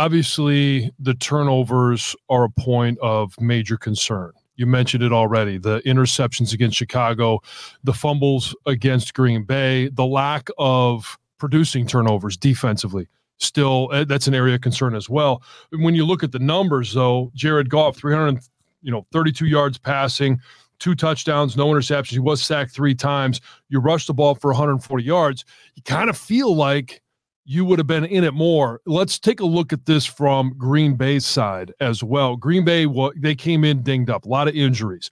[0.00, 4.32] Obviously, the turnovers are a point of major concern.
[4.56, 7.40] You mentioned it already the interceptions against Chicago,
[7.84, 13.08] the fumbles against Green Bay, the lack of producing turnovers defensively.
[13.36, 15.42] Still, eh, that's an area of concern as well.
[15.70, 18.42] When you look at the numbers, though, Jared Goff, 300,
[18.80, 20.40] you know, 32 yards passing,
[20.78, 22.12] two touchdowns, no interceptions.
[22.12, 23.42] He was sacked three times.
[23.68, 25.44] You rush the ball for 140 yards.
[25.74, 27.02] You kind of feel like
[27.50, 28.80] you would have been in it more.
[28.86, 32.36] Let's take a look at this from Green Bay's side as well.
[32.36, 35.10] Green Bay, they came in dinged up, a lot of injuries.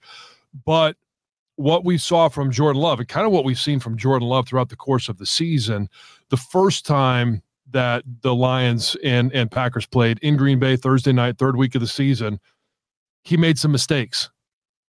[0.65, 0.95] But
[1.57, 4.47] what we saw from Jordan Love, and kind of what we've seen from Jordan Love
[4.47, 5.89] throughout the course of the season,
[6.29, 11.37] the first time that the Lions and, and Packers played in Green Bay Thursday night,
[11.37, 12.39] third week of the season,
[13.25, 14.29] he made some mistakes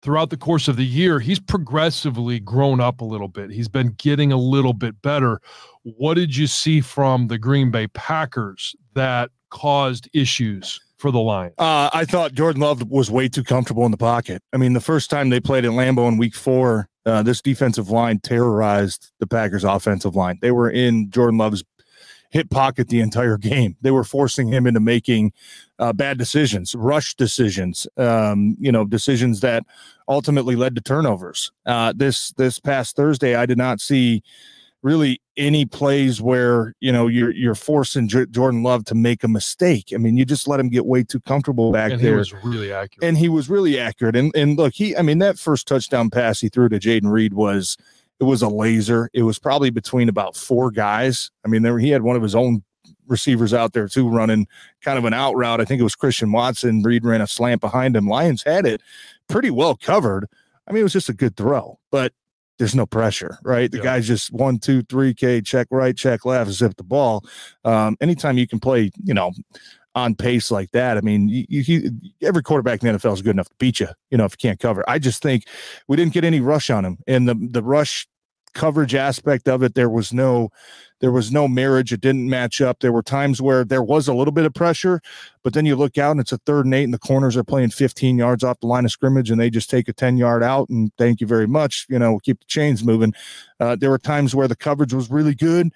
[0.01, 3.51] throughout the course of the year, he's progressively grown up a little bit.
[3.51, 5.41] He's been getting a little bit better.
[5.83, 11.53] What did you see from the Green Bay Packers that caused issues for the Lions?
[11.57, 14.41] Uh, I thought Jordan Love was way too comfortable in the pocket.
[14.53, 17.89] I mean, the first time they played at Lambeau in week four, uh, this defensive
[17.89, 20.37] line terrorized the Packers' offensive line.
[20.41, 21.63] They were in Jordan Love's
[22.37, 23.75] hip pocket the entire game.
[23.81, 25.33] They were forcing him into making
[25.79, 29.63] uh, bad decisions, rush decisions, um, you know, decisions that
[30.07, 31.51] ultimately led to turnovers.
[31.65, 34.21] Uh, this this past Thursday, I did not see
[34.83, 39.27] really any plays where you know you're you're forcing J- Jordan Love to make a
[39.27, 39.91] mistake.
[39.91, 42.13] I mean, you just let him get way too comfortable back and there.
[42.13, 44.15] He was really accurate, and he was really accurate.
[44.15, 47.33] And and look, he I mean that first touchdown pass he threw to Jayden Reed
[47.33, 47.77] was
[48.19, 49.09] it was a laser.
[49.13, 51.31] It was probably between about four guys.
[51.45, 52.63] I mean, there he had one of his own
[53.07, 54.47] receivers out there too, running
[54.81, 55.61] kind of an out route.
[55.61, 56.81] I think it was Christian Watson.
[56.81, 58.07] Reed ran a slant behind him.
[58.07, 58.81] Lions had it
[59.27, 60.27] pretty well covered.
[60.67, 62.13] I mean, it was just a good throw, but
[62.57, 63.71] there's no pressure, right?
[63.71, 63.83] The yeah.
[63.83, 67.23] guy's just one, two, three K, check right, check left, zip the ball.
[67.63, 69.31] Um, anytime you can play, you know,
[69.97, 71.91] on pace like that, I mean, you, you,
[72.21, 74.37] every quarterback in the NFL is good enough to beat you, you know, if you
[74.37, 74.83] can't cover.
[74.87, 75.45] I just think
[75.87, 78.07] we didn't get any rush on him, and the the rush
[78.53, 80.49] coverage aspect of it, there was no
[80.99, 81.93] there was no marriage.
[81.93, 82.79] It didn't match up.
[82.79, 84.99] There were times where there was a little bit of pressure,
[85.43, 87.43] but then you look out and it's a third and eight, and the corners are
[87.43, 90.43] playing 15 yards off the line of scrimmage, and they just take a 10 yard
[90.43, 91.85] out and thank you very much.
[91.89, 93.13] You know, keep the chains moving.
[93.59, 95.71] Uh, there were times where the coverage was really good.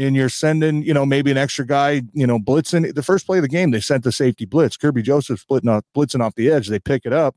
[0.00, 2.94] And you're sending, you know, maybe an extra guy, you know, blitzing.
[2.94, 4.76] The first play of the game, they sent the safety blitz.
[4.76, 6.68] Kerby Joseph splitting off, blitzing off the edge.
[6.68, 7.36] They pick it up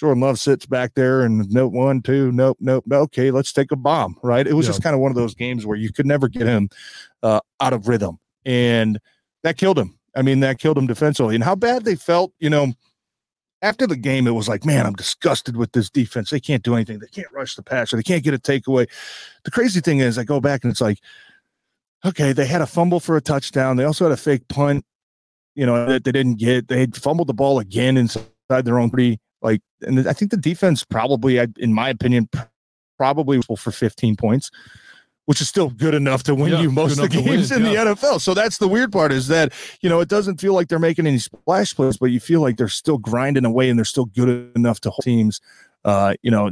[0.00, 2.84] Jordan Love sits back there and nope, one, two, nope, nope.
[2.90, 4.46] Okay, let's take a bomb, right?
[4.46, 4.70] It was yeah.
[4.70, 6.70] just kind of one of those games where you could never get him
[7.22, 8.18] uh, out of rhythm.
[8.46, 8.98] And
[9.42, 9.98] that killed him.
[10.16, 11.34] I mean, that killed him defensively.
[11.34, 12.72] And how bad they felt, you know,
[13.60, 16.30] after the game, it was like, man, I'm disgusted with this defense.
[16.30, 16.98] They can't do anything.
[16.98, 17.96] They can't rush the passer.
[17.96, 18.88] They can't get a takeaway.
[19.44, 20.98] The crazy thing is, I go back and it's like,
[22.04, 23.76] okay, they had a fumble for a touchdown.
[23.76, 24.84] They also had a fake punt,
[25.54, 26.68] you know, that they didn't get.
[26.68, 28.24] They had fumbled the ball again inside
[28.64, 29.18] their own three.
[29.42, 32.28] Like, and I think the defense probably, in my opinion,
[32.98, 34.50] probably for 15 points,
[35.24, 37.72] which is still good enough to win yeah, you most of the games win, in
[37.72, 37.84] yeah.
[37.84, 38.20] the NFL.
[38.20, 41.06] So that's the weird part is that, you know, it doesn't feel like they're making
[41.06, 44.52] any splash plays, but you feel like they're still grinding away and they're still good
[44.54, 45.40] enough to hold teams
[45.84, 46.50] uh, you know,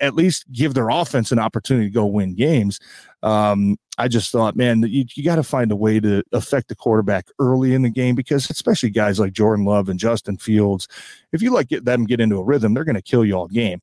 [0.00, 2.78] at least give their offense an opportunity to go win games.
[3.22, 6.74] Um, I just thought, man, you, you got to find a way to affect the
[6.74, 10.88] quarterback early in the game because, especially guys like Jordan Love and Justin Fields,
[11.32, 13.48] if you like get them get into a rhythm, they're going to kill you all
[13.48, 13.80] game.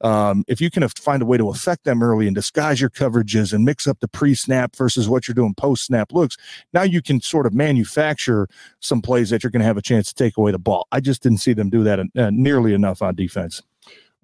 [0.00, 3.52] Um, if you can find a way to affect them early and disguise your coverages
[3.52, 6.36] and mix up the pre-snap versus what you're doing post-snap looks,
[6.72, 8.48] now you can sort of manufacture
[8.80, 10.88] some plays that you're going to have a chance to take away the ball.
[10.90, 13.62] I just didn't see them do that uh, nearly enough on defense.